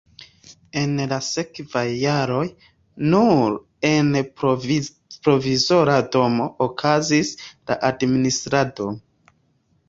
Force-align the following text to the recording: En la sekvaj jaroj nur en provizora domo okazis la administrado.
En 0.83 0.93
la 1.09 1.17
sekvaj 1.25 1.83
jaroj 2.03 2.45
nur 3.15 3.57
en 3.89 4.09
provizora 5.25 5.99
domo 6.17 6.49
okazis 6.69 7.31
la 7.53 7.79
administrado. 7.93 8.91